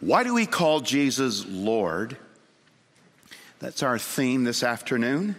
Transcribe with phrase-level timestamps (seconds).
[0.00, 2.16] Why do we call Jesus Lord?
[3.58, 5.34] That's our theme this afternoon.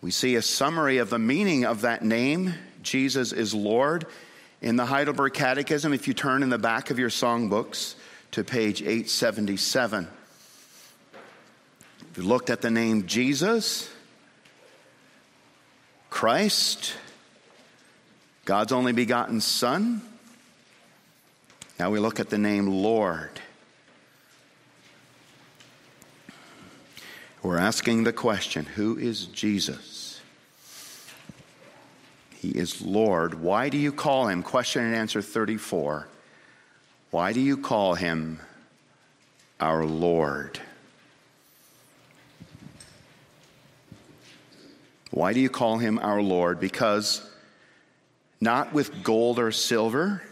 [0.00, 4.06] We see a summary of the meaning of that name, Jesus is Lord,
[4.62, 5.92] in the Heidelberg Catechism.
[5.92, 7.94] If you turn in the back of your songbooks
[8.32, 10.08] to page 877,
[12.10, 13.90] if you looked at the name Jesus,
[16.08, 16.94] Christ,
[18.46, 20.00] God's only begotten Son,
[21.78, 23.40] now we look at the name Lord.
[27.42, 30.20] We're asking the question who is Jesus?
[32.36, 33.34] He is Lord.
[33.34, 34.42] Why do you call him?
[34.42, 36.08] Question and answer 34.
[37.10, 38.40] Why do you call him
[39.60, 40.60] our Lord?
[45.10, 46.60] Why do you call him our Lord?
[46.60, 47.24] Because
[48.40, 50.22] not with gold or silver,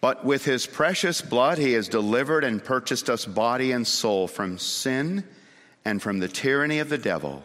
[0.00, 4.58] but with his precious blood, he has delivered and purchased us body and soul from
[4.58, 5.24] sin
[5.84, 7.42] and from the tyranny of the devil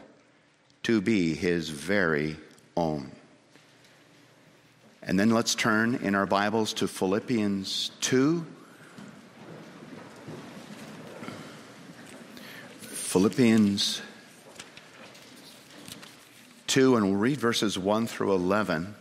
[0.83, 2.37] to be his very
[2.75, 3.11] own.
[5.03, 8.45] And then let's turn in our Bibles to Philippians 2.
[12.81, 14.01] Philippians
[16.67, 18.95] 2, and we'll read verses 1 through 11.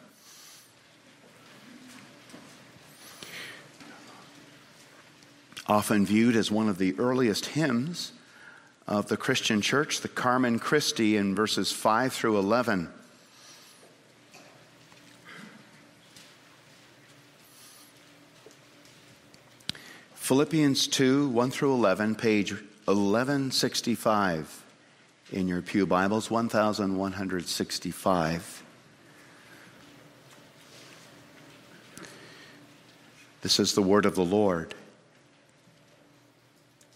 [5.71, 8.11] Often viewed as one of the earliest hymns
[8.89, 12.89] of the Christian church, the Carmen Christi in verses 5 through 11.
[20.15, 24.65] Philippians 2 1 through 11, page 1165
[25.31, 28.65] in your Pew Bibles, 1165.
[33.43, 34.75] This is the word of the Lord.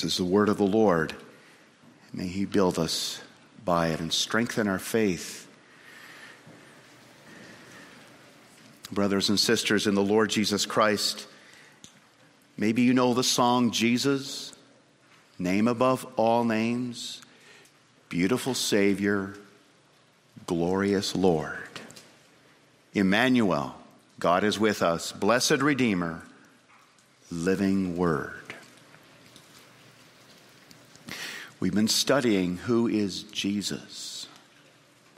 [0.00, 1.12] This is the word of the Lord.
[2.14, 3.20] May He build us
[3.66, 5.46] by it and strengthen our faith.
[8.90, 11.26] Brothers and sisters in the Lord Jesus Christ,
[12.56, 14.54] maybe you know the song Jesus,
[15.38, 17.20] name above all names,
[18.08, 19.34] beautiful Savior,
[20.46, 21.58] glorious Lord.
[22.94, 23.74] Emmanuel,
[24.18, 26.22] God is with us, blessed Redeemer,
[27.30, 28.39] living Word.
[31.60, 34.26] We've been studying who is Jesus,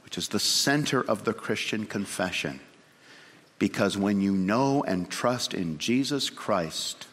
[0.03, 2.59] which is the center of the Christian confession.
[3.59, 7.07] Because when you know and trust in Jesus Christ,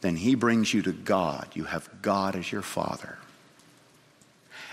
[0.00, 1.48] then He brings you to God.
[1.54, 3.18] You have God as your Father.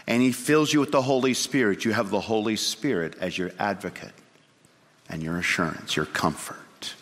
[0.06, 1.84] And He fills you with the Holy Spirit.
[1.84, 4.14] You have the Holy Spirit as your advocate
[5.10, 6.94] and your assurance, your comfort.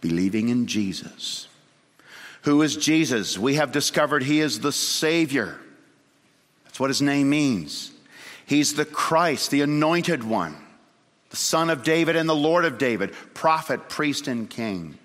[0.00, 1.48] Believing in Jesus
[2.46, 3.36] who is Jesus?
[3.36, 5.58] We have discovered he is the Savior.
[6.64, 7.90] That's what his name means.
[8.46, 10.54] He's the Christ, the anointed one,
[11.30, 14.96] the Son of David and the Lord of David, prophet, priest, and king.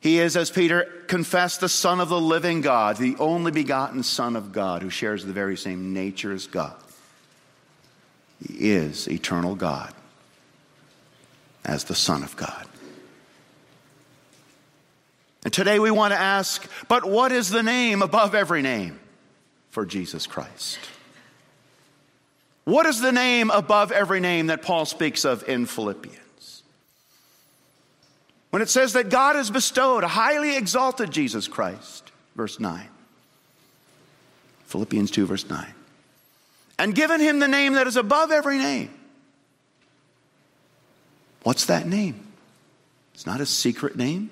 [0.00, 4.34] He is, as Peter confessed, the Son of the living God, the only begotten Son
[4.34, 6.74] of God, who shares the very same nature as God.
[8.44, 9.94] He is eternal God
[11.64, 12.66] as the Son of God.
[15.44, 19.00] And today we want to ask, but what is the name above every name
[19.70, 20.78] for Jesus Christ?
[22.64, 26.62] What is the name above every name that Paul speaks of in Philippians?
[28.50, 32.86] When it says that God has bestowed, a highly exalted Jesus Christ, verse 9.
[34.66, 35.66] Philippians 2, verse 9.
[36.78, 38.90] And given him the name that is above every name.
[41.42, 42.26] What's that name?
[43.14, 44.30] It's not a secret name.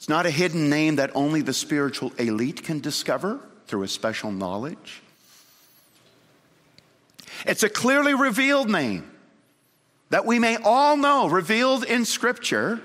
[0.00, 4.32] It's not a hidden name that only the spiritual elite can discover through a special
[4.32, 5.02] knowledge.
[7.44, 9.10] It's a clearly revealed name
[10.08, 12.80] that we may all know, revealed in Scripture,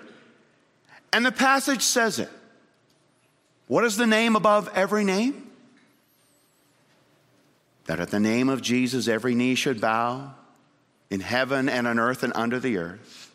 [1.14, 2.30] and the passage says it.
[3.68, 5.50] What is the name above every name?
[7.86, 10.34] That at the name of Jesus every knee should bow
[11.10, 13.34] in heaven and on earth and under the earth,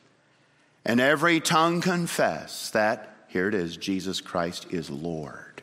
[0.84, 5.62] and every tongue confess that, here it is, Jesus Christ is Lord.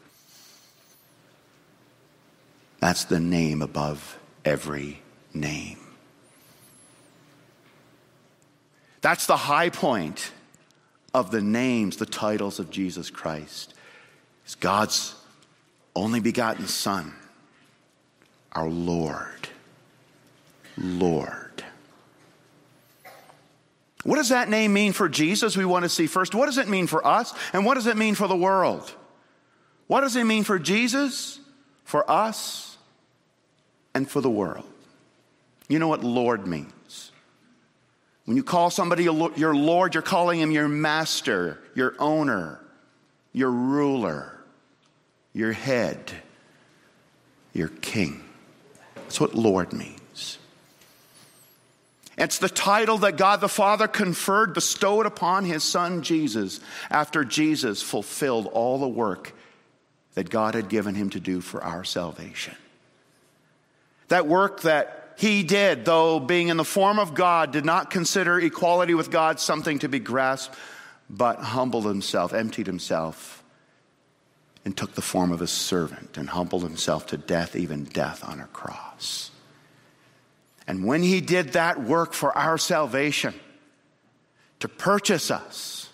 [2.80, 5.02] That's the name above every
[5.34, 5.78] name.
[9.02, 10.32] That's the high point
[11.14, 13.74] of the names, the titles of Jesus Christ.
[14.46, 15.14] Is God's
[15.94, 17.14] only begotten Son,
[18.54, 19.50] our Lord.
[20.78, 21.47] Lord.
[24.08, 25.58] What does that name mean for Jesus?
[25.58, 26.34] We want to see first.
[26.34, 27.34] What does it mean for us?
[27.52, 28.90] And what does it mean for the world?
[29.88, 31.42] What does it mean for Jesus,
[31.84, 32.78] for us,
[33.94, 34.64] and for the world?
[35.68, 37.12] You know what Lord means.
[38.24, 42.62] When you call somebody your Lord, you're calling him your master, your owner,
[43.34, 44.40] your ruler,
[45.34, 46.14] your head,
[47.52, 48.24] your king.
[48.96, 50.00] That's what Lord means.
[52.18, 56.60] It's the title that God the Father conferred, bestowed upon his son Jesus
[56.90, 59.34] after Jesus fulfilled all the work
[60.16, 62.56] that God had given him to do for our salvation.
[64.08, 68.40] That work that he did, though being in the form of God, did not consider
[68.40, 70.56] equality with God something to be grasped,
[71.10, 73.44] but humbled himself, emptied himself,
[74.66, 78.40] and took the form of a servant and humbled himself to death, even death on
[78.40, 79.32] a cross.
[80.68, 83.34] And when he did that work for our salvation,
[84.60, 85.90] to purchase us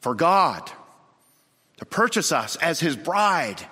[0.00, 0.70] for God,
[1.78, 3.66] to purchase us as his bride,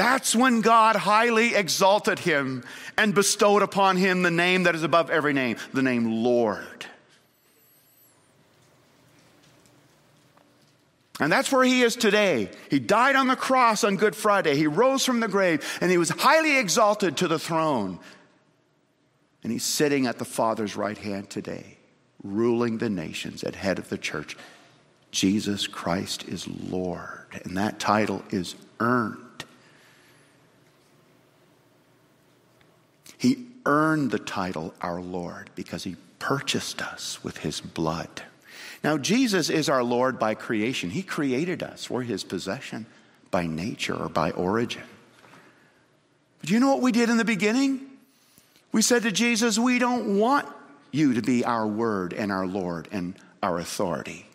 [0.00, 2.64] That's when God highly exalted him
[2.96, 6.86] and bestowed upon him the name that is above every name, the name Lord.
[11.20, 12.48] And that's where he is today.
[12.70, 14.56] He died on the cross on Good Friday.
[14.56, 17.98] He rose from the grave and he was highly exalted to the throne.
[19.42, 21.76] And he's sitting at the Father's right hand today,
[22.22, 24.36] ruling the nations at head of the church.
[25.10, 29.44] Jesus Christ is Lord, and that title is earned.
[33.18, 38.22] He earned the title our Lord because he purchased us with his blood.
[38.82, 40.90] Now, Jesus is our Lord by creation.
[40.90, 41.90] He created us.
[41.90, 42.86] We're his possession
[43.30, 44.82] by nature or by origin.
[46.40, 47.86] But you know what we did in the beginning?
[48.72, 50.48] We said to Jesus, We don't want
[50.90, 54.26] you to be our word and our Lord and our authority.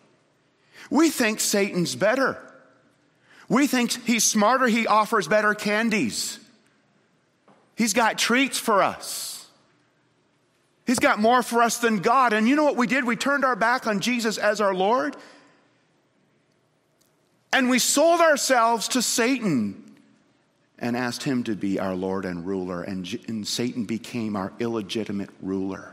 [0.90, 2.38] We think Satan's better.
[3.48, 6.38] We think he's smarter, he offers better candies.
[7.76, 9.35] He's got treats for us.
[10.86, 12.32] He's got more for us than God.
[12.32, 13.04] And you know what we did?
[13.04, 15.16] We turned our back on Jesus as our Lord.
[17.52, 19.82] And we sold ourselves to Satan
[20.78, 22.82] and asked him to be our Lord and ruler.
[22.82, 25.92] And, and Satan became our illegitimate ruler.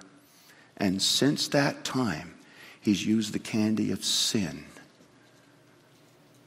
[0.78, 2.36] And since that time,
[2.80, 4.66] he's used the candy of sin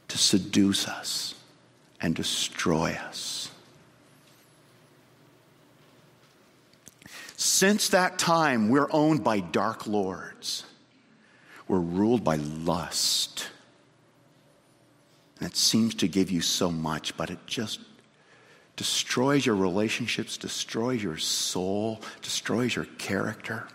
[0.07, 1.35] to seduce us
[1.99, 3.46] and destroy us.
[7.39, 10.65] Since that time, we're owned by dark lords.
[11.67, 13.47] We're ruled by lust.
[15.39, 17.79] And it seems to give you so much, but it just
[18.75, 23.67] destroys your relationships, destroys your soul, destroys your character.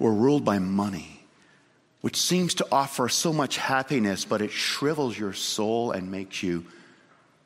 [0.00, 1.24] We're ruled by money,
[2.00, 6.66] which seems to offer so much happiness, but it shrivels your soul and makes you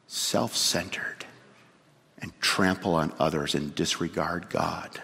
[0.07, 1.27] self centered
[2.23, 5.01] and trample on others and disregard God.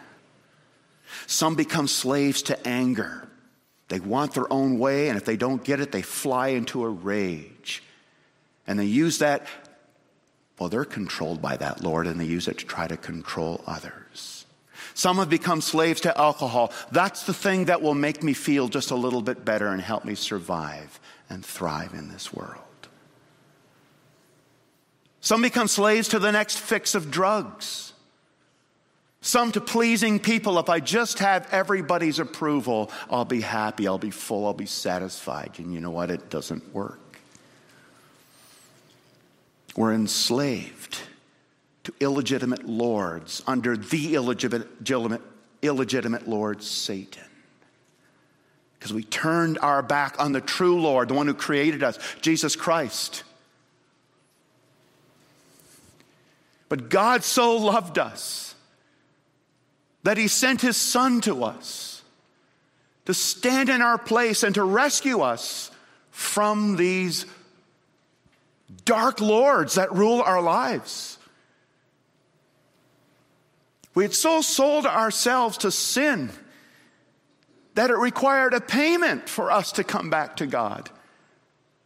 [1.26, 3.28] Some become slaves to anger.
[3.88, 6.88] They want their own way, and if they don't get it, they fly into a
[6.88, 7.82] rage.
[8.66, 9.46] And they use that,
[10.58, 14.44] well, they're controlled by that, Lord, and they use it to try to control others.
[14.94, 16.72] Some have become slaves to alcohol.
[16.90, 20.04] That's the thing that will make me feel just a little bit better and help
[20.04, 22.65] me survive and thrive in this world.
[25.26, 27.92] Some become slaves to the next fix of drugs.
[29.22, 30.56] Some to pleasing people.
[30.60, 35.54] If I just have everybody's approval, I'll be happy, I'll be full, I'll be satisfied.
[35.58, 36.12] And you know what?
[36.12, 37.18] It doesn't work.
[39.74, 40.96] We're enslaved
[41.82, 45.22] to illegitimate lords under the illegitimate,
[45.60, 47.24] illegitimate Lord Satan.
[48.78, 52.54] Because we turned our back on the true Lord, the one who created us, Jesus
[52.54, 53.24] Christ.
[56.68, 58.54] But God so loved us
[60.02, 62.02] that he sent his son to us
[63.06, 65.70] to stand in our place and to rescue us
[66.10, 67.26] from these
[68.84, 71.18] dark lords that rule our lives.
[73.94, 76.30] We had so sold ourselves to sin
[77.74, 80.90] that it required a payment for us to come back to God.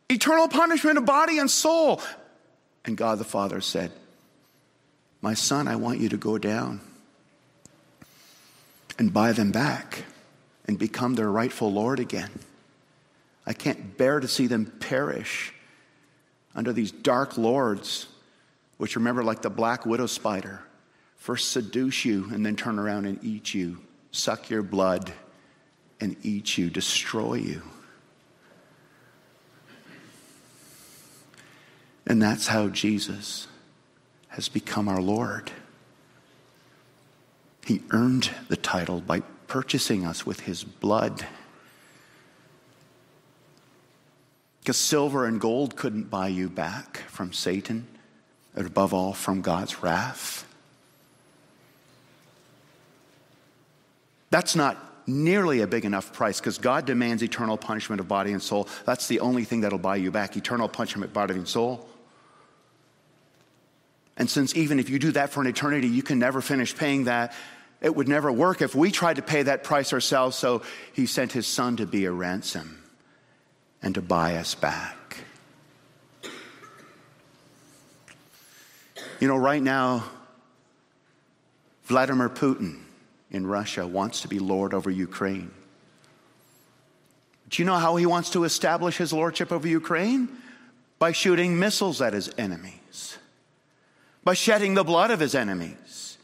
[0.08, 2.00] Eternal punishment of body and soul.
[2.84, 3.92] And God the Father said,
[5.22, 6.80] My son, I want you to go down
[8.98, 10.04] and buy them back
[10.66, 12.30] and become their rightful Lord again.
[13.46, 15.52] I can't bear to see them perish
[16.54, 18.06] under these dark lords,
[18.78, 20.60] which remember, like the black widow spider,
[21.16, 23.78] first seduce you and then turn around and eat you,
[24.12, 25.12] suck your blood
[26.00, 27.62] and eat you, destroy you.
[32.06, 33.46] And that's how Jesus
[34.30, 35.50] has become our Lord.
[37.66, 41.26] He earned the title by purchasing us with his blood.
[44.60, 47.86] Because silver and gold couldn't buy you back from Satan,
[48.54, 50.46] and above all, from God's wrath.
[54.30, 58.42] That's not nearly a big enough price because God demands eternal punishment of body and
[58.42, 58.68] soul.
[58.86, 61.88] That's the only thing that'll buy you back eternal punishment, body and soul.
[64.20, 67.04] And since even if you do that for an eternity, you can never finish paying
[67.04, 67.32] that,
[67.80, 70.36] it would never work if we tried to pay that price ourselves.
[70.36, 70.60] So
[70.92, 72.82] he sent his son to be a ransom
[73.82, 75.24] and to buy us back.
[79.20, 80.04] You know, right now,
[81.84, 82.78] Vladimir Putin
[83.30, 85.50] in Russia wants to be Lord over Ukraine.
[87.48, 90.28] Do you know how he wants to establish his lordship over Ukraine?
[90.98, 92.79] By shooting missiles at his enemies,
[94.24, 96.18] by shedding the blood of his enemies,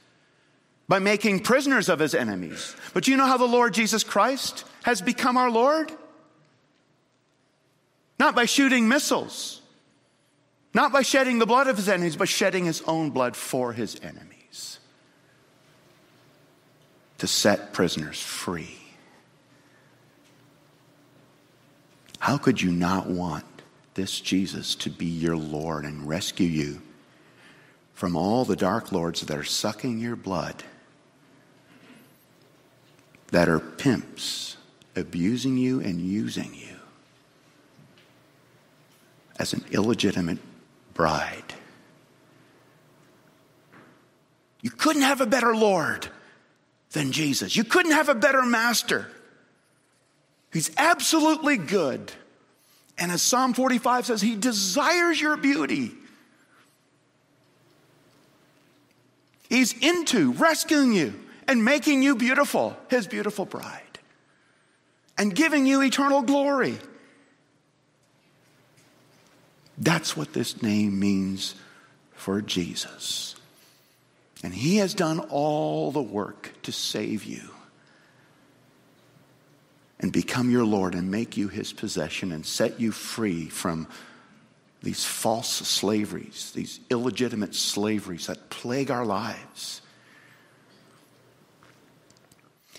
[0.88, 2.76] by making prisoners of his enemies.
[2.94, 5.90] But do you know how the Lord Jesus Christ has become our Lord?
[8.18, 9.60] Not by shooting missiles,
[10.74, 13.98] not by shedding the blood of his enemies, but shedding his own blood for his
[14.02, 14.78] enemies
[17.18, 18.78] to set prisoners free.
[22.18, 23.44] How could you not want
[23.94, 26.82] this Jesus to be your Lord and rescue you
[27.96, 30.62] from all the dark lords that are sucking your blood,
[33.32, 34.56] that are pimps,
[34.94, 36.76] abusing you and using you?
[39.38, 40.38] as an illegitimate
[40.94, 41.54] bride.
[44.62, 46.08] You couldn't have a better Lord
[46.92, 47.54] than Jesus.
[47.54, 49.08] You couldn't have a better master.
[50.52, 52.12] He's absolutely good.
[52.98, 55.92] And as Psalm 45 says, he desires your beauty.
[59.48, 61.14] He's into rescuing you
[61.46, 63.82] and making you beautiful, his beautiful bride,
[65.16, 66.78] and giving you eternal glory.
[69.78, 71.54] That's what this name means
[72.14, 73.36] for Jesus.
[74.42, 77.50] And he has done all the work to save you
[79.98, 83.86] and become your Lord and make you his possession and set you free from
[84.86, 89.82] these false slaveries, these illegitimate slaveries that plague our lives.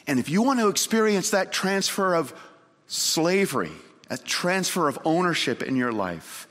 [0.08, 2.34] And if you want to experience that transfer of
[2.88, 3.74] slavery,
[4.10, 6.48] a transfer of ownership in your life,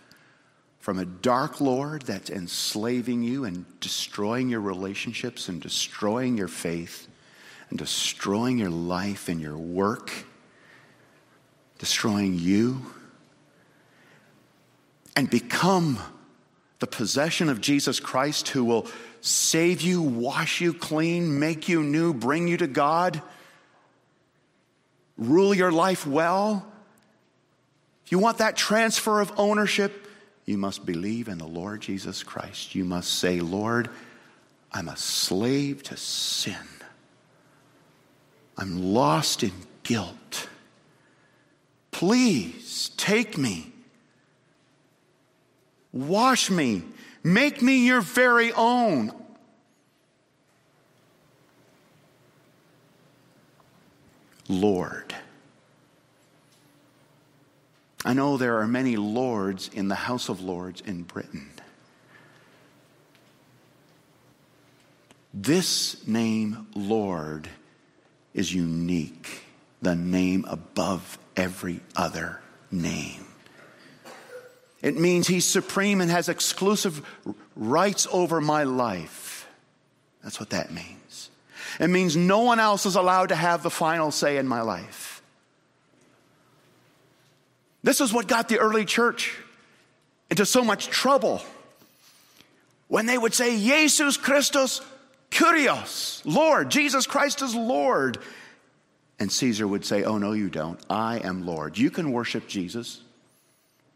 [0.79, 7.09] from a dark Lord that's enslaving you and destroying your relationships and destroying your faith
[7.71, 10.13] and destroying your life and your work,
[11.79, 12.83] destroying you,
[15.17, 15.99] and become
[16.79, 18.87] the possession of Jesus Christ who will
[19.23, 23.23] save you, wash you clean, make you new, bring you to God,
[25.17, 26.67] rule your life well.
[28.05, 30.07] If you want that transfer of ownership,
[30.45, 32.75] you must believe in the Lord Jesus Christ.
[32.75, 33.89] You must say, Lord,
[34.71, 36.55] I'm a slave to sin.
[38.57, 40.49] I'm lost in guilt.
[41.91, 43.73] Please take me.
[45.97, 46.83] Wash me.
[47.25, 49.15] Make me your very own.
[54.47, 55.15] Lord.
[58.05, 61.51] I know there are many lords in the House of Lords in Britain.
[65.33, 67.49] This name, Lord,
[68.35, 69.45] is unique,
[69.81, 73.26] the name above every other name.
[74.83, 77.07] It means He's supreme and has exclusive
[77.55, 79.49] rights over my life.
[80.23, 81.31] That's what that means.
[81.79, 85.23] It means no one else is allowed to have the final say in my life.
[87.83, 89.37] This is what got the early church
[90.31, 91.43] into so much trouble.
[92.89, 94.81] When they would say, Jesus Christus
[95.31, 98.19] Kyrios, Lord, Jesus Christ is Lord.
[99.19, 100.79] And Caesar would say, Oh, no, you don't.
[100.91, 101.79] I am Lord.
[101.79, 103.01] You can worship Jesus.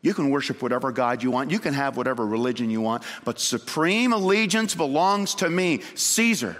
[0.02, 1.50] You can worship whatever God you want.
[1.50, 3.02] You can have whatever religion you want.
[3.24, 6.56] But supreme allegiance belongs to me, Caesar.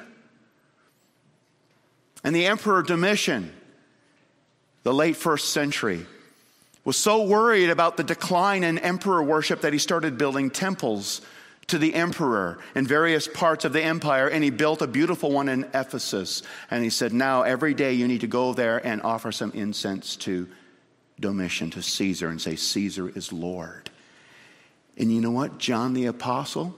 [2.23, 3.53] And the Emperor Domitian,
[4.83, 6.07] the late first century,
[6.85, 11.23] was so worried about the decline in emperor worship that he started building temples
[11.69, 15.49] to the emperor in various parts of the empire, and he built a beautiful one
[15.49, 16.43] in Ephesus.
[16.71, 20.17] And he said, Now, every day you need to go there and offer some incense
[20.17, 20.49] to
[21.21, 23.91] Domitian, to Caesar, and say, Caesar is Lord.
[24.97, 25.59] And you know what?
[25.59, 26.77] John the Apostle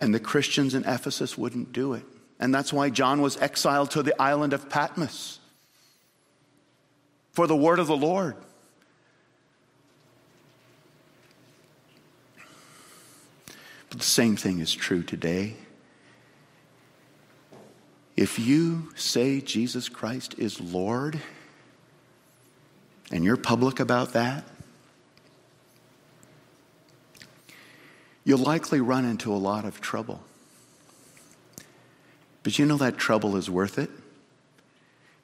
[0.00, 2.04] and the Christians in Ephesus wouldn't do it.
[2.38, 5.38] And that's why John was exiled to the island of Patmos
[7.32, 8.36] for the word of the Lord.
[13.88, 15.54] But the same thing is true today.
[18.16, 21.20] If you say Jesus Christ is Lord,
[23.14, 24.44] and you're public about that,
[28.24, 30.24] you'll likely run into a lot of trouble.
[32.42, 33.88] But you know that trouble is worth it?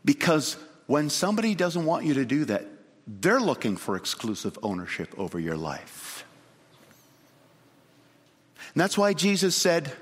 [0.04, 2.64] Because when somebody doesn't want you to do that,
[3.08, 6.24] they're looking for exclusive ownership over your life.
[8.72, 9.92] And that's why Jesus said,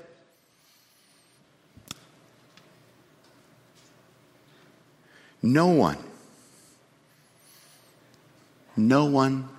[5.41, 5.97] No one,
[8.87, 9.49] no one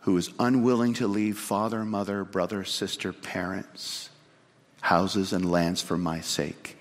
[0.00, 4.10] who is unwilling to leave father, mother, brother, sister, parents,
[4.80, 6.76] houses, and lands for my sake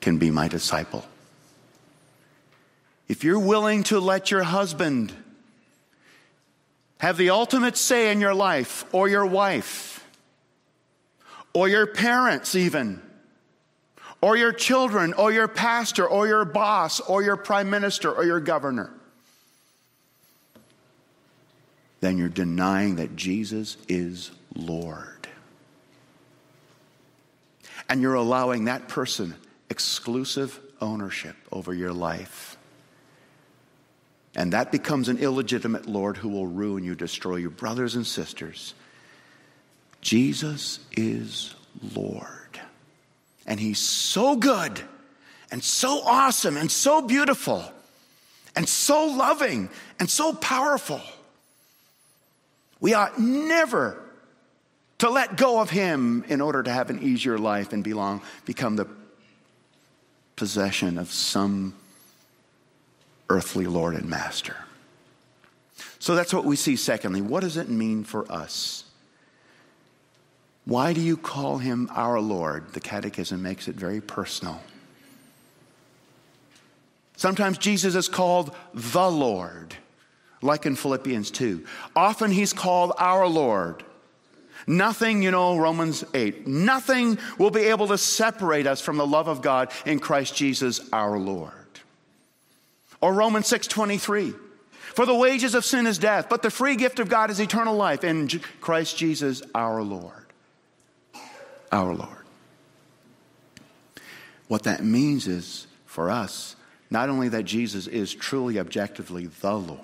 [0.00, 1.04] can be my disciple.
[3.08, 5.12] If you're willing to let your husband
[6.98, 10.04] have the ultimate say in your life, or your wife,
[11.54, 13.00] or your parents, even,
[14.20, 18.40] or your children, or your pastor, or your boss, or your prime minister, or your
[18.40, 18.90] governor,
[22.00, 25.28] then you're denying that Jesus is Lord.
[27.88, 29.34] And you're allowing that person
[29.70, 32.56] exclusive ownership over your life.
[34.34, 37.50] And that becomes an illegitimate Lord who will ruin you, destroy you.
[37.50, 38.74] Brothers and sisters,
[40.00, 41.54] Jesus is
[41.94, 42.47] Lord.
[43.48, 44.80] And He's so good
[45.50, 47.64] and so awesome and so beautiful
[48.54, 51.00] and so loving and so powerful.
[52.78, 54.00] We ought never
[54.98, 58.76] to let go of Him in order to have an easier life and belong, become
[58.76, 58.86] the
[60.36, 61.74] possession of some
[63.30, 64.56] earthly Lord and Master.
[65.98, 67.20] So that's what we see, secondly.
[67.20, 68.84] What does it mean for us?
[70.68, 72.74] Why do you call him our Lord?
[72.74, 74.60] The Catechism makes it very personal.
[77.16, 79.74] Sometimes Jesus is called the Lord,
[80.42, 81.64] like in Philippians 2.
[81.96, 83.82] Often he's called our Lord.
[84.66, 89.26] Nothing, you know, Romans 8, nothing will be able to separate us from the love
[89.26, 91.54] of God in Christ Jesus our Lord.
[93.00, 94.34] Or Romans 6:23.
[94.94, 97.74] For the wages of sin is death, but the free gift of God is eternal
[97.74, 98.28] life in
[98.60, 100.17] Christ Jesus our Lord.
[101.70, 102.10] Our Lord.
[104.48, 106.56] What that means is for us,
[106.90, 109.80] not only that Jesus is truly objectively the Lord,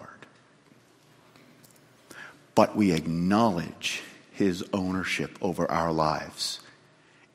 [2.54, 6.60] but we acknowledge his ownership over our lives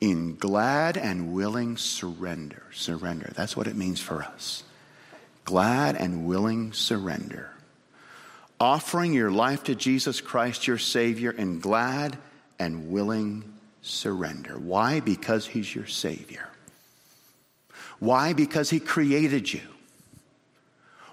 [0.00, 2.62] in glad and willing surrender.
[2.72, 3.30] Surrender.
[3.34, 4.64] That's what it means for us
[5.44, 7.50] glad and willing surrender.
[8.60, 12.16] Offering your life to Jesus Christ, your Savior, in glad
[12.58, 13.49] and willing
[13.82, 14.58] surrender.
[14.58, 15.00] Why?
[15.00, 16.48] Because He's your Savior.
[17.98, 18.32] Why?
[18.32, 19.60] Because He created you.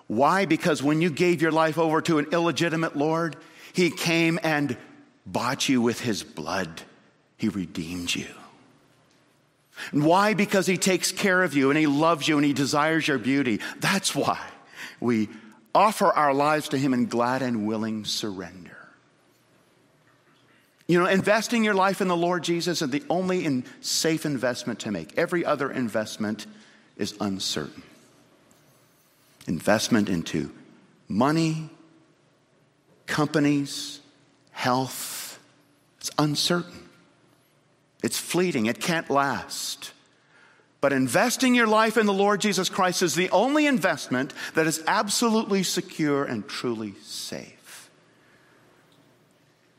[0.08, 0.45] Why?
[0.45, 3.36] Because when you gave your life over to an illegitimate Lord,
[3.73, 4.77] He came and
[5.25, 6.82] bought you with His blood.
[7.38, 8.27] He redeemed you.
[9.91, 10.34] And why?
[10.34, 13.60] Because He takes care of you and He loves you and He desires your beauty.
[13.80, 14.39] That's why
[14.99, 15.30] we
[15.75, 18.77] offer our lives to Him in glad and willing surrender.
[20.88, 24.80] You know, investing your life in the Lord Jesus is the only in safe investment
[24.80, 25.17] to make.
[25.17, 26.47] Every other investment
[26.95, 27.84] is uncertain.
[29.47, 30.52] Investment into
[31.10, 31.69] money,
[33.06, 34.00] companies,
[34.52, 35.39] health,
[36.00, 36.88] it's uncertain.
[38.02, 39.91] It's fleeting, it can't last.
[40.80, 44.84] But investing your life in the Lord Jesus Christ is the only investment that is
[44.88, 47.57] absolutely secure and truly safe.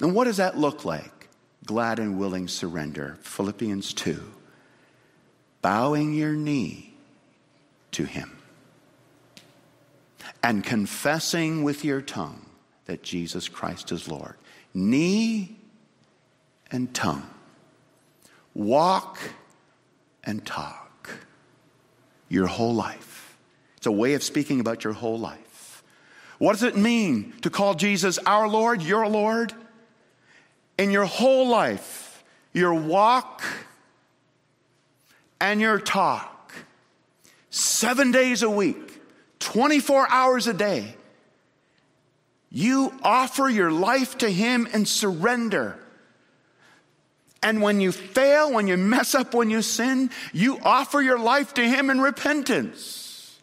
[0.00, 1.28] And what does that look like?
[1.64, 3.18] Glad and willing surrender.
[3.22, 4.22] Philippians 2.
[5.60, 6.94] Bowing your knee
[7.92, 8.38] to Him
[10.42, 12.46] and confessing with your tongue
[12.86, 14.34] that Jesus Christ is Lord.
[14.72, 15.56] Knee
[16.70, 17.28] and tongue.
[18.54, 19.18] Walk
[20.24, 21.10] and talk.
[22.28, 23.36] Your whole life.
[23.76, 25.82] It's a way of speaking about your whole life.
[26.38, 29.52] What does it mean to call Jesus our Lord, your Lord?
[30.78, 33.42] In your whole life, your walk
[35.40, 36.52] and your talk,
[37.50, 39.00] seven days a week,
[39.40, 40.94] 24 hours a day,
[42.50, 45.78] you offer your life to Him and surrender.
[47.42, 51.54] And when you fail, when you mess up, when you sin, you offer your life
[51.54, 53.38] to Him in repentance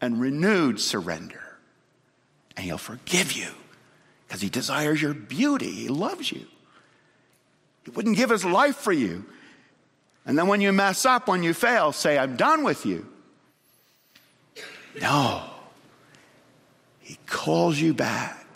[0.00, 1.58] and renewed surrender.
[2.56, 3.48] And He'll forgive you
[4.28, 5.70] because He desires your beauty.
[5.70, 6.44] He loves you.
[7.84, 9.24] He wouldn't give His life for you.
[10.26, 13.06] And then when you mess up, when you fail, say, I'm done with you.
[15.00, 15.42] No.
[17.00, 18.46] He calls you back.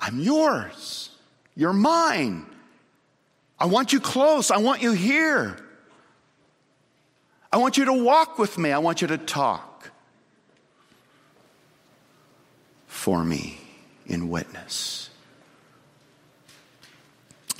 [0.00, 1.10] I'm yours.
[1.54, 2.46] You're mine.
[3.58, 4.50] I want you close.
[4.50, 5.58] I want you here.
[7.52, 8.72] I want you to walk with me.
[8.72, 9.90] I want you to talk
[12.86, 13.63] for me
[14.06, 15.10] in witness.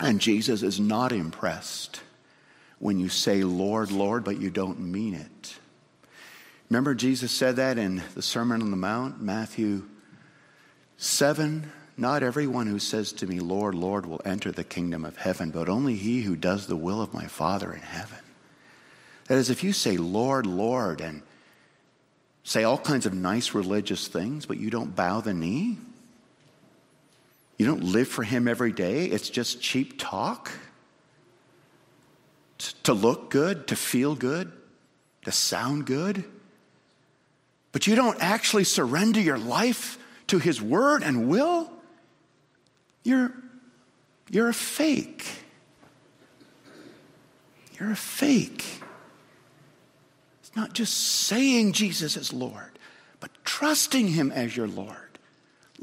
[0.01, 2.01] And Jesus is not impressed
[2.79, 5.57] when you say, Lord, Lord, but you don't mean it.
[6.69, 9.85] Remember, Jesus said that in the Sermon on the Mount, Matthew
[10.97, 15.51] 7 Not everyone who says to me, Lord, Lord, will enter the kingdom of heaven,
[15.51, 18.19] but only he who does the will of my Father in heaven.
[19.29, 21.23] That is, if you say, Lord, Lord, and
[22.43, 25.79] say all kinds of nice religious things, but you don't bow the knee,
[27.59, 30.51] you don't live for him every day, it's just cheap talk.
[32.85, 34.51] To look good, to feel good,
[35.25, 36.25] to sound good.
[37.73, 41.71] But you don't actually surrender your life to His word and will,
[43.03, 43.33] you're,
[44.31, 45.27] you're a fake.
[47.79, 48.65] You're a fake.
[50.41, 52.79] It's not just saying Jesus is Lord,
[53.21, 55.04] but trusting Him as your Lord,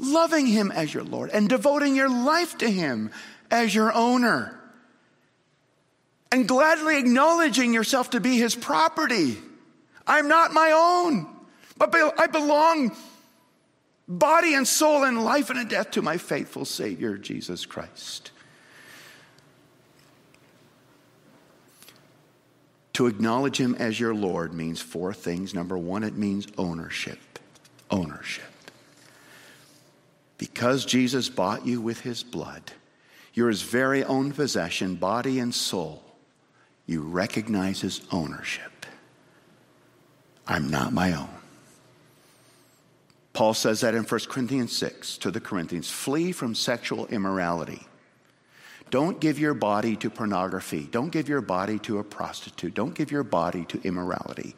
[0.02, 3.10] loving Him as your Lord, and devoting your life to Him
[3.50, 4.58] as your owner,
[6.30, 9.38] and gladly acknowledging yourself to be His property.
[10.06, 11.28] I'm not my own.
[11.76, 12.94] But I belong
[14.06, 18.30] body and soul and life and death to my faithful Savior, Jesus Christ.
[22.92, 25.54] To acknowledge Him as your Lord means four things.
[25.54, 27.18] Number one, it means ownership.
[27.90, 28.51] Ownership.
[30.42, 32.72] Because Jesus bought you with His blood,
[33.32, 36.02] you're His very own possession, body and soul.
[36.84, 38.84] You recognize His ownership.
[40.48, 41.28] I'm not my own.
[43.34, 47.86] Paul says that in 1 Corinthians 6 to the Corinthians flee from sexual immorality.
[48.90, 50.88] Don't give your body to pornography.
[50.90, 52.74] Don't give your body to a prostitute.
[52.74, 54.56] Don't give your body to immorality.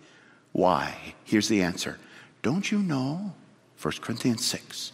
[0.53, 1.15] Why?
[1.25, 1.99] Here's the answer.
[2.41, 3.35] Don't you know,
[3.83, 4.93] 1 Corinthians 6,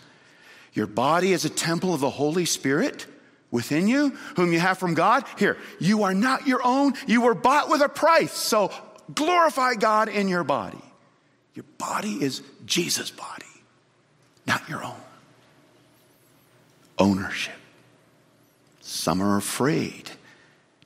[0.80, 3.06] your body is a temple of the Holy Spirit
[3.50, 5.24] within you, whom you have from God?
[5.38, 6.94] Here, you are not your own.
[7.06, 8.32] You were bought with a price.
[8.32, 8.72] So
[9.14, 10.80] glorify God in your body.
[11.54, 13.44] Your body is Jesus' body
[14.50, 15.00] not your own.
[16.98, 17.54] Ownership.
[18.80, 20.10] Some are afraid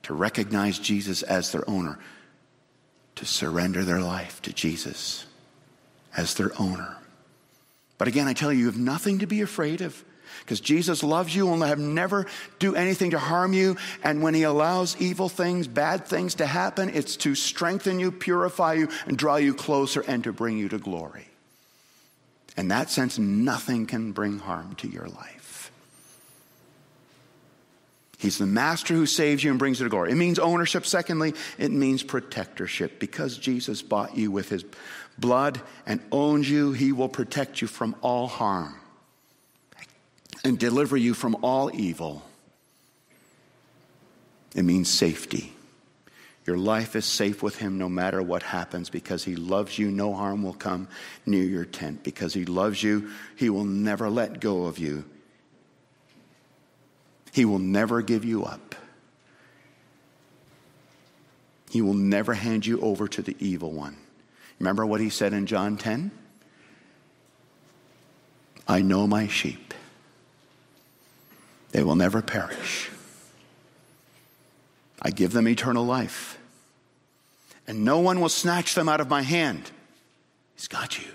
[0.02, 1.98] to recognize Jesus as their owner,
[3.14, 5.24] to surrender their life to Jesus
[6.14, 6.98] as their owner.
[7.98, 10.04] But again, I tell you, you have nothing to be afraid of
[10.40, 12.26] because Jesus loves you and will have never
[12.58, 13.76] do anything to harm you.
[14.02, 18.74] And when he allows evil things, bad things to happen, it's to strengthen you, purify
[18.74, 21.28] you, and draw you closer and to bring you to glory.
[22.56, 25.70] In that sense, nothing can bring harm to your life.
[28.18, 30.10] He's the master who saves you and brings you to glory.
[30.10, 30.86] It means ownership.
[30.86, 32.98] Secondly, it means protectorship.
[32.98, 34.64] Because Jesus bought you with his
[35.18, 38.74] blood and owns you, he will protect you from all harm
[40.44, 42.22] and deliver you from all evil.
[44.54, 45.52] It means safety.
[46.46, 49.90] Your life is safe with him no matter what happens because he loves you.
[49.90, 50.88] No harm will come
[51.24, 52.04] near your tent.
[52.04, 55.04] Because he loves you, he will never let go of you.
[57.32, 58.74] He will never give you up.
[61.70, 63.96] He will never hand you over to the evil one.
[64.64, 66.10] Remember what he said in John 10?
[68.66, 69.74] I know my sheep.
[71.72, 72.88] They will never perish.
[75.02, 76.38] I give them eternal life.
[77.66, 79.70] And no one will snatch them out of my hand.
[80.54, 81.12] He's got you.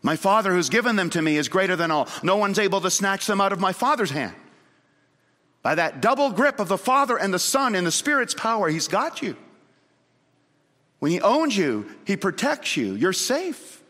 [0.00, 2.06] My Father who's given them to me is greater than all.
[2.22, 4.36] No one's able to snatch them out of my Father's hand.
[5.62, 8.86] By that double grip of the Father and the Son in the Spirit's power, He's
[8.86, 9.34] got you.
[10.98, 12.94] When He owns you, He protects you.
[12.94, 13.82] You're safe.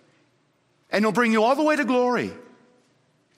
[0.90, 2.33] And He'll bring you all the way to glory.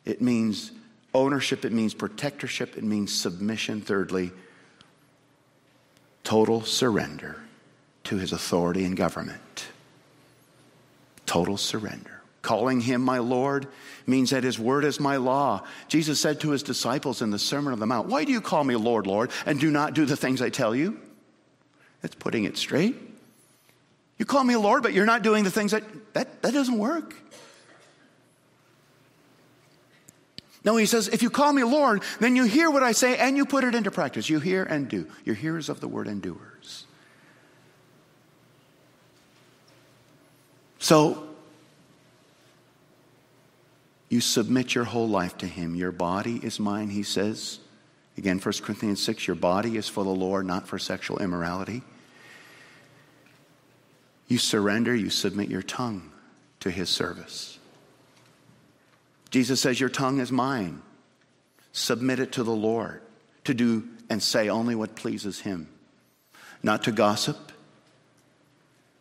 [0.04, 0.72] It means
[1.14, 3.80] ownership, it means protectorship, it means submission.
[3.80, 4.32] Thirdly,
[6.24, 7.40] total surrender
[8.04, 9.66] to his authority and government.
[11.26, 12.22] Total surrender.
[12.42, 13.66] Calling him my Lord
[14.06, 15.62] means that his word is my law.
[15.88, 18.64] Jesus said to his disciples in the Sermon on the Mount, Why do you call
[18.64, 20.98] me Lord, Lord, and do not do the things I tell you?
[22.00, 22.96] That's putting it straight.
[24.20, 27.14] You call me Lord, but you're not doing the things that, that, that doesn't work.
[30.62, 33.34] No, he says, if you call me Lord, then you hear what I say and
[33.34, 34.28] you put it into practice.
[34.28, 35.08] You hear and do.
[35.24, 36.84] You're hearers of the word and doers.
[40.80, 41.26] So,
[44.10, 45.74] you submit your whole life to him.
[45.74, 47.58] Your body is mine, he says.
[48.18, 51.82] Again, 1 Corinthians 6 your body is for the Lord, not for sexual immorality.
[54.30, 56.12] You surrender, you submit your tongue
[56.60, 57.58] to his service.
[59.30, 60.82] Jesus says, Your tongue is mine.
[61.72, 63.02] Submit it to the Lord
[63.44, 65.68] to do and say only what pleases Him.
[66.62, 67.52] Not to gossip,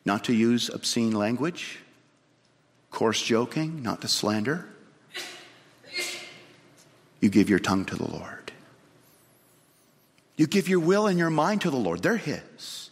[0.03, 1.79] not to use obscene language,
[2.89, 4.67] coarse joking, not to slander.
[7.19, 8.51] You give your tongue to the Lord.
[10.37, 12.01] You give your will and your mind to the Lord.
[12.01, 12.88] They're His.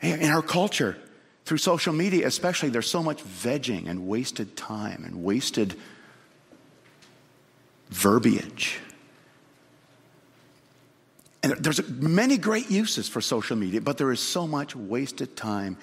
[0.00, 0.96] In our culture,
[1.44, 5.74] through social media, especially, there's so much vegging and wasted time and wasted
[7.88, 8.78] verbiage.
[11.42, 15.76] And there's many great uses for social media, but there is so much wasted time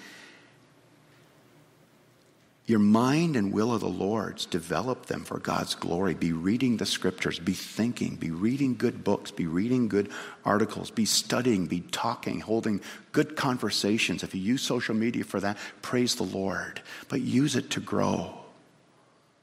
[2.67, 6.15] your mind and will of the Lord's, develop them for God's glory.
[6.15, 10.09] Be reading the scriptures, be thinking, be reading good books, be reading good
[10.43, 14.23] articles, be studying, be talking, holding good conversations.
[14.23, 18.33] If you use social media for that, praise the Lord, but use it to grow.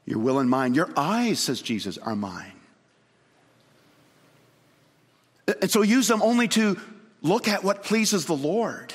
[0.05, 2.53] Your will and mind, your eyes, says Jesus, are mine.
[5.61, 6.77] And so use them only to
[7.21, 8.93] look at what pleases the Lord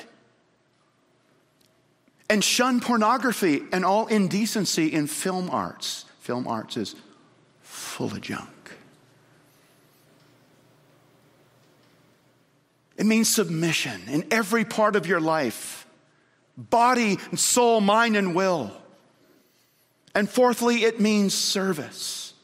[2.28, 6.04] and shun pornography and all indecency in film arts.
[6.20, 6.94] Film arts is
[7.62, 8.48] full of junk.
[12.96, 15.78] It means submission in every part of your life
[16.58, 18.72] body, and soul, mind, and will.
[20.14, 22.34] And fourthly, it means service.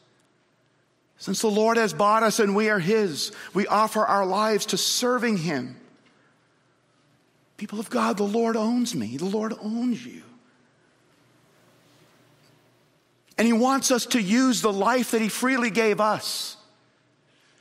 [1.17, 4.77] Since the Lord has bought us and we are His, we offer our lives to
[4.77, 5.75] serving Him.
[7.57, 9.17] People of God, the Lord owns me.
[9.17, 10.23] The Lord owns you.
[13.37, 16.57] And He wants us to use the life that He freely gave us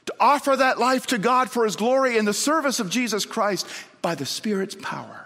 [0.06, 3.66] to offer that life to God for His glory in the service of Jesus Christ
[4.02, 5.20] by the Spirit's power.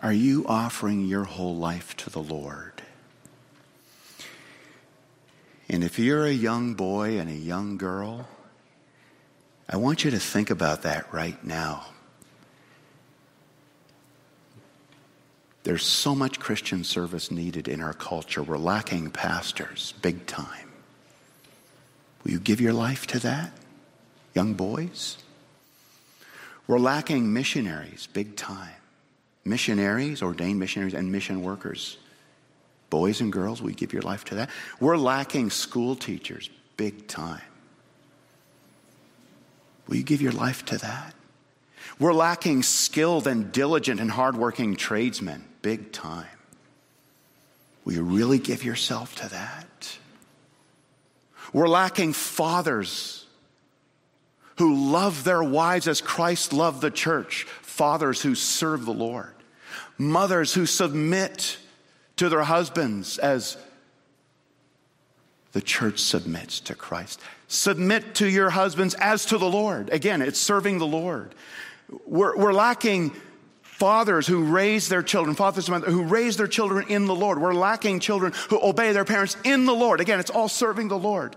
[0.00, 2.82] Are you offering your whole life to the Lord?
[5.68, 8.28] And if you're a young boy and a young girl,
[9.68, 11.86] I want you to think about that right now.
[15.64, 18.40] There's so much Christian service needed in our culture.
[18.40, 20.70] We're lacking pastors big time.
[22.22, 23.52] Will you give your life to that,
[24.32, 25.16] young boys?
[26.68, 28.74] We're lacking missionaries big time.
[29.44, 31.98] Missionaries, ordained missionaries, and mission workers.
[32.90, 34.50] Boys and girls, will you give your life to that?
[34.78, 37.42] We're lacking school teachers big time.
[39.86, 41.14] Will you give your life to that?
[41.98, 46.26] We're lacking skilled and diligent and hardworking tradesmen, big time.
[47.84, 49.98] Will you really give yourself to that?
[51.52, 53.24] We're lacking fathers
[54.58, 59.34] who love their wives as Christ loved the church, fathers who serve the Lord,
[59.98, 61.58] mothers who submit
[62.16, 63.56] to their husbands as
[65.56, 67.18] the church submits to Christ.
[67.48, 69.88] Submit to your husbands as to the Lord.
[69.88, 71.34] Again, it's serving the Lord.
[72.04, 73.16] We're, we're lacking
[73.62, 77.40] fathers who raise their children, fathers and mothers who raise their children in the Lord.
[77.40, 80.02] We're lacking children who obey their parents in the Lord.
[80.02, 81.36] Again, it's all serving the Lord.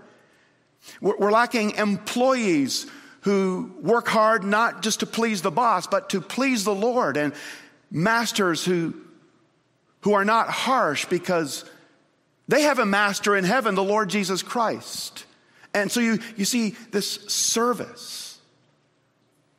[1.00, 2.88] We're, we're lacking employees
[3.22, 7.32] who work hard not just to please the boss, but to please the Lord, and
[7.90, 9.00] masters who,
[10.02, 11.64] who are not harsh because
[12.50, 15.24] they have a master in heaven, the Lord Jesus Christ.
[15.72, 18.38] And so you, you see, this service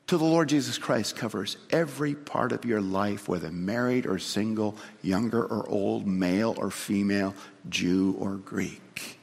[0.07, 4.75] to the Lord Jesus Christ covers every part of your life, whether married or single,
[5.01, 7.33] younger or old, male or female,
[7.69, 9.17] Jew or Greek.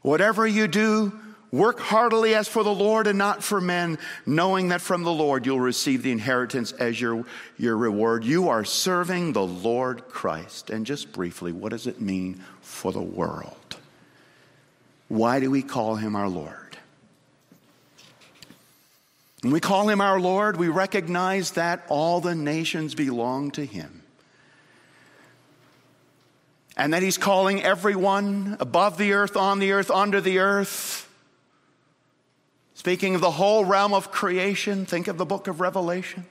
[0.00, 1.12] Whatever you do,
[1.52, 5.44] work heartily as for the Lord and not for men, knowing that from the Lord
[5.44, 7.26] you'll receive the inheritance as your,
[7.58, 8.24] your reward.
[8.24, 10.70] You are serving the Lord Christ.
[10.70, 13.76] And just briefly, what does it mean for the world?
[15.08, 16.56] Why do we call him our Lord?
[19.42, 24.02] When we call him our Lord, we recognize that all the nations belong to him.
[26.76, 31.11] And that he's calling everyone above the earth, on the earth, under the earth.
[32.82, 36.24] Speaking of the whole realm of creation, think of the book of Revelation.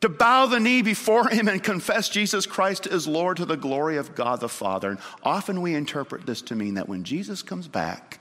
[0.00, 3.98] To bow the knee before him and confess Jesus Christ as Lord to the glory
[3.98, 4.90] of God the Father.
[4.90, 8.18] And often we interpret this to mean that when Jesus comes back,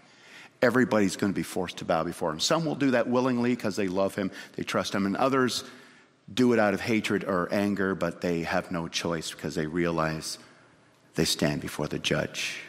[0.62, 2.40] everybody's going to be forced to bow before him.
[2.40, 5.64] Some will do that willingly because they love him, they trust him, and others
[6.32, 10.38] do it out of hatred or anger, but they have no choice because they realize
[11.16, 12.60] they stand before the judge.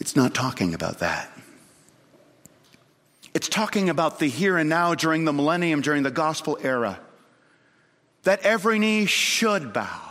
[0.00, 1.30] It's not talking about that.
[3.32, 6.98] It's talking about the here and now during the millennium, during the gospel era,
[8.24, 10.10] that every knee should bow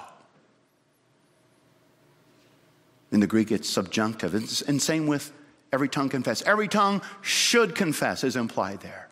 [3.11, 4.33] In the Greek, it's subjunctive.
[4.67, 5.31] And same with
[5.73, 6.41] every tongue confess.
[6.43, 9.07] Every tongue should confess, is implied there.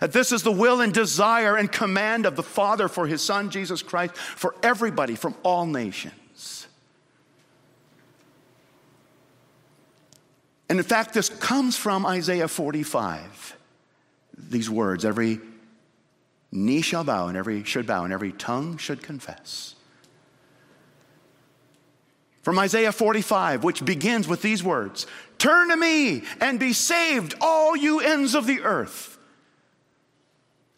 [0.00, 3.50] That this is the will and desire and command of the Father for his Son,
[3.50, 6.14] Jesus Christ, for everybody from all nations.
[10.72, 13.58] And in fact, this comes from Isaiah 45.
[14.38, 15.38] These words every
[16.50, 19.74] knee shall bow, and every should bow, and every tongue should confess
[22.40, 25.06] from Isaiah 45, which begins with these words
[25.36, 29.18] Turn to me and be saved, all you ends of the earth.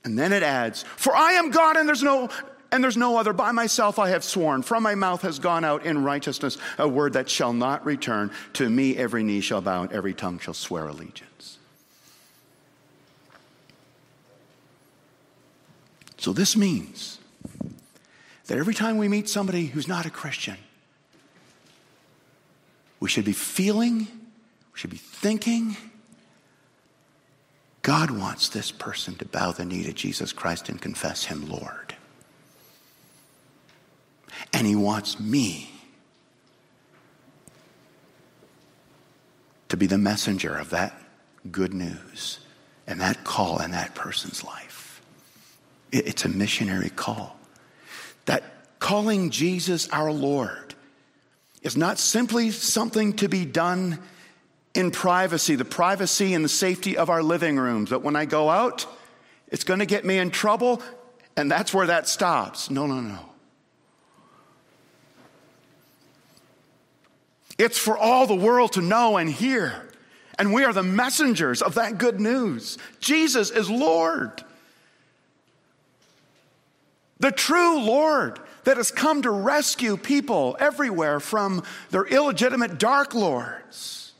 [0.03, 2.31] And then it adds, For I am God and there's no
[2.75, 3.33] and there's no other.
[3.33, 4.63] By myself I have sworn.
[4.63, 8.33] From my mouth has gone out in righteousness a word that shall not return.
[8.55, 11.59] To me every knee shall bow and every tongue shall swear allegiance.
[16.17, 17.19] So this means
[18.47, 20.57] that every time we meet somebody who's not a Christian,
[22.99, 25.77] we should be feeling, we should be thinking.
[27.83, 31.94] God wants this person to bow the knee to Jesus Christ and confess Him Lord.
[34.53, 35.71] And He wants me
[39.69, 41.01] to be the messenger of that
[41.51, 42.39] good news
[42.87, 45.03] and that call in that person's life.
[45.91, 47.37] It's a missionary call.
[48.27, 48.43] That
[48.79, 50.75] calling Jesus our Lord
[51.63, 53.99] is not simply something to be done
[54.75, 57.91] in privacy, the privacy and the safety of our living rooms.
[57.91, 58.87] But when I go out,
[59.49, 60.83] it's going to get me in trouble,
[61.37, 62.71] and that's where that stops.
[62.71, 63.19] No, no, no.
[67.59, 69.89] It's for all the world to know and hear.
[70.39, 72.79] And we are the messengers of that good news.
[73.01, 74.43] Jesus is Lord.
[77.21, 84.13] The true Lord that has come to rescue people everywhere from their illegitimate dark lords.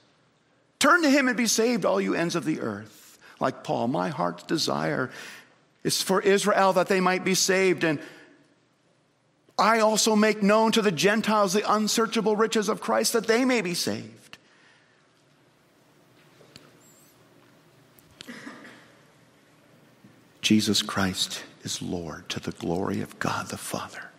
[0.79, 3.19] Turn to him and be saved, all you ends of the earth.
[3.41, 5.11] Like Paul, my heart's desire
[5.83, 7.85] is for Israel that they might be saved.
[7.85, 7.99] And
[9.59, 13.61] I also make known to the Gentiles the unsearchable riches of Christ that they may
[13.61, 14.39] be saved.
[20.43, 24.11] Jesus Christ is Lord to the glory of God the Father.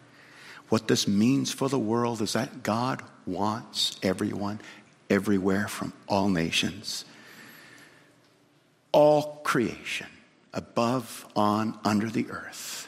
[0.69, 4.59] What this means for the world is that God wants everyone,
[5.09, 7.05] everywhere, from all nations,
[8.91, 10.07] all creation,
[10.53, 12.88] above, on, under the earth.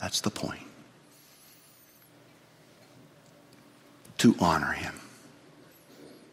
[0.00, 0.69] That's the point.
[4.20, 5.00] To honor him,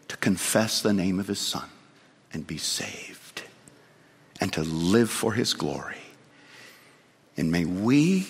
[0.09, 1.69] to confess the name of his son
[2.33, 3.43] and be saved,
[4.41, 5.95] and to live for his glory.
[7.37, 8.27] And may we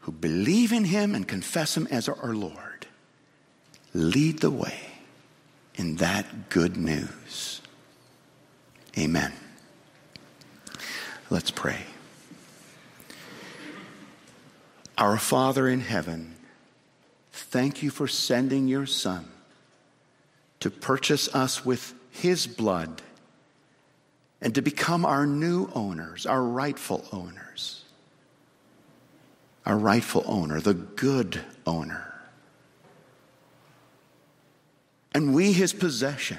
[0.00, 2.86] who believe in him and confess him as our Lord
[3.92, 4.80] lead the way
[5.74, 7.60] in that good news.
[8.96, 9.34] Amen.
[11.28, 11.84] Let's pray.
[14.96, 16.34] Our Father in heaven,
[17.50, 19.26] thank you for sending your Son
[20.60, 23.02] to purchase us with his blood
[24.40, 27.84] and to become our new owners, our rightful owners.
[29.66, 32.04] Our rightful owner, the good owner.
[35.12, 36.38] And we his possession,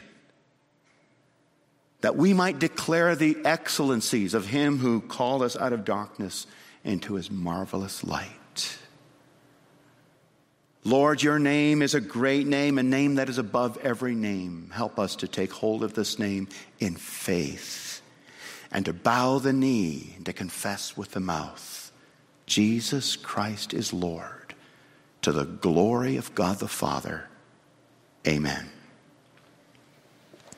[2.02, 6.48] that we might declare the excellencies of him who called us out of darkness
[6.84, 8.78] into his marvelous light.
[10.84, 14.72] Lord, your name is a great name, a name that is above every name.
[14.74, 16.48] Help us to take hold of this name
[16.80, 18.02] in faith
[18.72, 21.92] and to bow the knee and to confess with the mouth
[22.46, 24.56] Jesus Christ is Lord
[25.22, 27.28] to the glory of God the Father.
[28.28, 28.70] Amen.